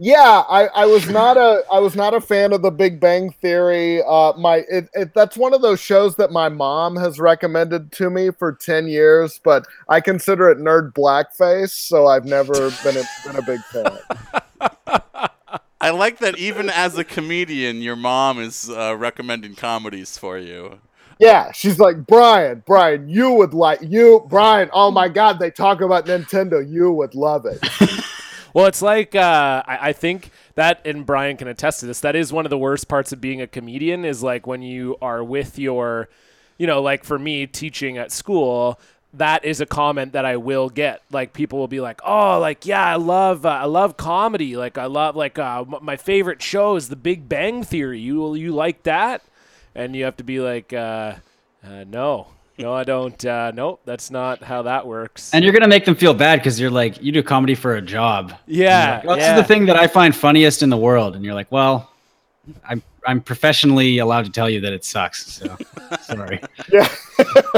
Yeah, 0.00 0.42
I, 0.48 0.66
I 0.74 0.86
was 0.86 1.08
not 1.08 1.36
a 1.36 1.62
I 1.72 1.78
was 1.78 1.94
not 1.94 2.14
a 2.14 2.20
fan 2.20 2.52
of 2.52 2.62
The 2.62 2.72
Big 2.72 2.98
Bang 2.98 3.30
Theory. 3.40 4.02
Uh, 4.02 4.32
my 4.36 4.64
it, 4.68 4.88
it, 4.92 5.14
that's 5.14 5.36
one 5.36 5.54
of 5.54 5.62
those 5.62 5.78
shows 5.78 6.16
that 6.16 6.32
my 6.32 6.48
mom 6.48 6.96
has 6.96 7.20
recommended 7.20 7.92
to 7.92 8.10
me 8.10 8.30
for 8.30 8.52
ten 8.52 8.88
years, 8.88 9.40
but 9.44 9.66
I 9.88 10.00
consider 10.00 10.50
it 10.50 10.58
nerd 10.58 10.94
blackface, 10.94 11.70
so 11.70 12.08
I've 12.08 12.24
never 12.24 12.70
been 12.82 12.96
a, 12.96 13.04
been 13.24 13.36
a 13.36 13.42
big 13.42 13.60
fan. 13.60 13.98
I 15.80 15.90
like 15.90 16.18
that 16.18 16.38
even 16.38 16.70
as 16.70 16.98
a 16.98 17.04
comedian, 17.04 17.80
your 17.80 17.96
mom 17.96 18.40
is 18.40 18.68
uh, 18.70 18.96
recommending 18.96 19.54
comedies 19.54 20.18
for 20.18 20.38
you. 20.38 20.80
Yeah, 21.20 21.52
she's 21.52 21.78
like 21.78 22.04
Brian, 22.04 22.64
Brian, 22.66 23.08
you 23.08 23.30
would 23.32 23.54
like 23.54 23.78
you, 23.80 24.26
Brian. 24.28 24.70
Oh 24.72 24.90
my 24.90 25.08
God, 25.08 25.38
they 25.38 25.52
talk 25.52 25.80
about 25.80 26.06
Nintendo. 26.06 26.68
You 26.68 26.90
would 26.90 27.14
love 27.14 27.46
it. 27.46 27.64
Well, 28.54 28.66
it's 28.66 28.80
like 28.80 29.14
uh, 29.16 29.62
I, 29.66 29.88
I 29.88 29.92
think 29.92 30.30
that, 30.54 30.80
and 30.86 31.04
Brian 31.04 31.36
can 31.36 31.48
attest 31.48 31.80
to 31.80 31.86
this. 31.86 32.00
That 32.00 32.14
is 32.16 32.32
one 32.32 32.46
of 32.46 32.50
the 32.50 32.58
worst 32.58 32.88
parts 32.88 33.12
of 33.12 33.20
being 33.20 33.42
a 33.42 33.46
comedian. 33.48 34.04
Is 34.04 34.22
like 34.22 34.46
when 34.46 34.62
you 34.62 34.96
are 35.02 35.22
with 35.24 35.58
your, 35.58 36.08
you 36.56 36.66
know, 36.66 36.80
like 36.80 37.04
for 37.04 37.18
me 37.18 37.46
teaching 37.46 37.98
at 37.98 38.12
school. 38.12 38.78
That 39.12 39.44
is 39.44 39.60
a 39.60 39.66
comment 39.66 40.12
that 40.14 40.24
I 40.24 40.36
will 40.38 40.68
get. 40.68 41.00
Like 41.12 41.32
people 41.34 41.60
will 41.60 41.68
be 41.68 41.80
like, 41.80 42.00
"Oh, 42.04 42.40
like 42.40 42.66
yeah, 42.66 42.84
I 42.84 42.96
love, 42.96 43.46
uh, 43.46 43.50
I 43.50 43.64
love 43.64 43.96
comedy. 43.96 44.56
Like 44.56 44.76
I 44.76 44.86
love, 44.86 45.14
like 45.14 45.38
uh, 45.38 45.60
m- 45.72 45.78
my 45.82 45.96
favorite 45.96 46.42
show 46.42 46.74
is 46.74 46.88
The 46.88 46.96
Big 46.96 47.28
Bang 47.28 47.62
Theory. 47.62 48.00
You 48.00 48.34
you 48.34 48.52
like 48.52 48.82
that?" 48.84 49.22
And 49.72 49.94
you 49.94 50.04
have 50.04 50.16
to 50.16 50.24
be 50.24 50.40
like, 50.40 50.72
uh, 50.72 51.14
uh, 51.64 51.84
"No, 51.86 52.26
no, 52.58 52.72
I 52.72 52.84
don't. 52.84 53.24
Uh, 53.24 53.50
nope, 53.54 53.80
that's 53.84 54.10
not 54.10 54.42
how 54.42 54.62
that 54.62 54.86
works." 54.86 55.32
And 55.34 55.44
you're 55.44 55.52
gonna 55.52 55.68
make 55.68 55.84
them 55.84 55.94
feel 55.96 56.14
bad 56.14 56.38
because 56.40 56.58
you're 56.60 56.70
like, 56.70 57.02
you 57.02 57.12
do 57.12 57.22
comedy 57.22 57.54
for 57.54 57.76
a 57.76 57.82
job. 57.82 58.32
yeah, 58.46 59.00
That's 59.04 59.20
yeah. 59.20 59.36
the 59.36 59.44
thing 59.44 59.66
that 59.66 59.76
I 59.76 59.86
find 59.86 60.14
funniest 60.14 60.62
in 60.62 60.70
the 60.70 60.76
world. 60.76 61.16
And 61.16 61.24
you're 61.24 61.34
like, 61.34 61.50
well, 61.50 61.90
I'm 62.68 62.82
I'm 63.06 63.20
professionally 63.20 63.98
allowed 63.98 64.24
to 64.24 64.30
tell 64.30 64.48
you 64.48 64.60
that 64.62 64.72
it 64.72 64.84
sucks. 64.84 65.26
So 65.32 65.56
sorry. 66.02 66.40
Yeah, 66.72 66.88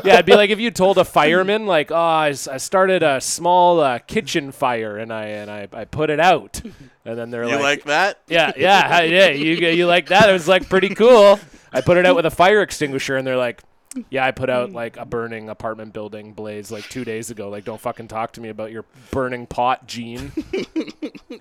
yeah, 0.04 0.14
it'd 0.14 0.26
be 0.26 0.34
like 0.34 0.50
if 0.50 0.58
you 0.58 0.70
told 0.72 0.98
a 0.98 1.04
fireman, 1.04 1.66
like, 1.66 1.90
"Oh, 1.92 1.94
I, 1.94 2.30
s- 2.30 2.48
I 2.48 2.56
started 2.56 3.02
a 3.04 3.20
small 3.20 3.78
uh, 3.80 3.98
kitchen 4.00 4.50
fire 4.50 4.98
and 4.98 5.12
I 5.12 5.24
and 5.26 5.50
I, 5.50 5.68
I 5.72 5.84
put 5.84 6.10
it 6.10 6.18
out," 6.20 6.60
and 7.04 7.16
then 7.18 7.30
they're 7.30 7.46
like, 7.46 7.56
You 7.56 7.62
like 7.62 7.84
that? 7.84 8.20
"Yeah, 8.28 8.52
yeah, 8.56 9.02
yeah, 9.02 9.28
you 9.28 9.54
you 9.68 9.86
like 9.86 10.06
that? 10.08 10.28
It 10.28 10.32
was 10.32 10.48
like 10.48 10.68
pretty 10.68 10.94
cool." 10.94 11.38
I 11.72 11.80
put 11.80 11.96
it 11.96 12.06
out 12.06 12.16
with 12.16 12.26
a 12.26 12.30
fire 12.30 12.62
extinguisher, 12.62 13.16
and 13.16 13.26
they're 13.26 13.36
like, 13.36 13.62
"Yeah, 14.10 14.24
I 14.24 14.30
put 14.30 14.50
out 14.50 14.70
mm. 14.70 14.74
like 14.74 14.96
a 14.96 15.04
burning 15.04 15.48
apartment 15.48 15.92
building 15.92 16.32
blaze 16.32 16.70
like 16.70 16.84
two 16.88 17.04
days 17.04 17.30
ago. 17.30 17.48
Like, 17.48 17.64
don't 17.64 17.80
fucking 17.80 18.08
talk 18.08 18.32
to 18.32 18.40
me 18.40 18.48
about 18.48 18.72
your 18.72 18.84
burning 19.10 19.46
pot, 19.46 19.86
Gene." 19.86 20.32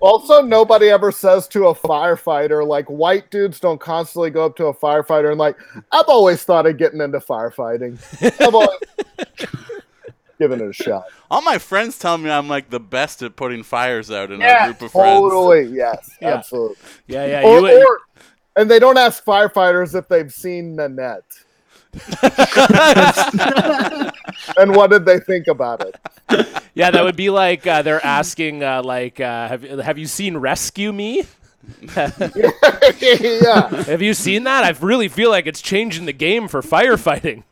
Also, 0.00 0.42
nobody 0.42 0.88
ever 0.90 1.10
says 1.10 1.48
to 1.48 1.68
a 1.68 1.74
firefighter, 1.74 2.66
like, 2.66 2.84
white 2.86 3.30
dudes 3.30 3.58
don't 3.58 3.80
constantly 3.80 4.30
go 4.30 4.44
up 4.44 4.56
to 4.56 4.66
a 4.66 4.74
firefighter 4.74 5.30
and, 5.30 5.38
like, 5.38 5.56
I've 5.90 6.08
always 6.08 6.42
thought 6.42 6.66
of 6.66 6.76
getting 6.76 7.00
into 7.00 7.18
firefighting. 7.18 7.98
I've 8.40 8.54
always 8.54 8.78
given 10.38 10.60
it 10.60 10.68
a 10.68 10.72
shot. 10.72 11.04
All 11.30 11.40
my 11.42 11.58
friends 11.58 11.98
tell 11.98 12.18
me 12.18 12.30
I'm 12.30 12.48
like 12.48 12.68
the 12.68 12.80
best 12.80 13.22
at 13.22 13.36
putting 13.36 13.62
fires 13.62 14.10
out 14.10 14.30
in 14.30 14.42
a 14.42 14.64
group 14.66 14.82
of 14.82 14.92
friends. 14.92 14.92
totally. 14.92 15.64
Yes, 15.72 16.10
Yeah. 16.20 16.34
absolutely. 16.34 16.76
Yeah, 17.06 17.26
yeah, 17.26 17.42
Or, 17.42 17.60
you. 17.60 17.78
or, 17.88 18.00
and 18.56 18.70
they 18.70 18.78
don't 18.78 18.98
ask 18.98 19.24
firefighters 19.24 19.94
if 19.98 20.08
they've 20.08 20.32
seen 20.32 20.76
Nanette. 20.76 21.24
and 24.58 24.74
what 24.74 24.90
did 24.90 25.04
they 25.04 25.18
think 25.20 25.46
about 25.46 25.82
it? 25.86 25.96
yeah, 26.74 26.90
that 26.90 27.04
would 27.04 27.16
be 27.16 27.30
like 27.30 27.66
uh, 27.66 27.82
they're 27.82 28.04
asking, 28.04 28.62
uh, 28.62 28.82
like, 28.82 29.20
uh, 29.20 29.48
have 29.48 29.62
have 29.62 29.98
you 29.98 30.06
seen 30.06 30.36
Rescue 30.36 30.92
Me? 30.92 31.24
yeah. 31.96 32.10
Have 33.84 34.02
you 34.02 34.14
seen 34.14 34.44
that? 34.44 34.64
I 34.64 34.70
really 34.84 35.08
feel 35.08 35.30
like 35.30 35.46
it's 35.46 35.60
changing 35.60 36.06
the 36.06 36.12
game 36.12 36.48
for 36.48 36.62
firefighting. 36.62 37.42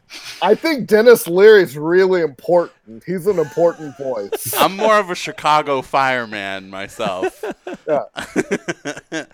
I 0.40 0.54
think 0.54 0.86
Denis 0.86 1.26
Leary's 1.26 1.76
really 1.76 2.20
important. 2.20 3.02
He's 3.04 3.26
an 3.26 3.38
important 3.38 3.96
voice. 3.96 4.54
I'm 4.56 4.76
more 4.76 4.98
of 4.98 5.10
a 5.10 5.14
Chicago 5.14 5.82
fireman 5.82 6.70
myself. 6.70 7.44
Yeah. 7.88 8.04